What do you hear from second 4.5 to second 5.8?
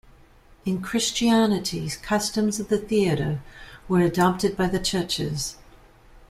by the churches.